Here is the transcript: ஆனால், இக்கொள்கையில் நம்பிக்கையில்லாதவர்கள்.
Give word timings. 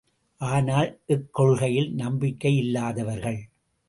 ஆனால், 0.41 0.99
இக்கொள்கையில் 1.05 1.91
நம்பிக்கையில்லாதவர்கள். 1.95 3.39